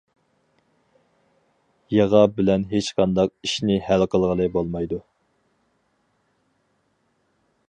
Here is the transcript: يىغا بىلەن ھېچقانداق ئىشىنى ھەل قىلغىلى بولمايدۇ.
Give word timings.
يىغا 1.97 2.21
بىلەن 2.39 2.65
ھېچقانداق 2.73 3.33
ئىشىنى 3.49 3.79
ھەل 3.91 4.09
قىلغىلى 4.15 4.51
بولمايدۇ. 4.57 5.03